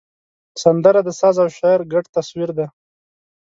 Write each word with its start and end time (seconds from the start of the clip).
سندره 0.63 0.99
د 1.07 1.09
ساز 1.19 1.35
او 1.43 1.49
شعر 1.57 1.79
ګډ 1.93 2.05
تصویر 2.15 2.49
دی 2.57 2.67